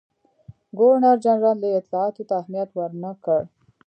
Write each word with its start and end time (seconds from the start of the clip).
ګورنرجنرال 0.77 1.57
دې 1.63 1.69
اطلاعاتو 1.79 2.23
ته 2.27 2.33
اهمیت 2.41 2.69
ورنه 2.73 3.11
کړ. 3.23 3.41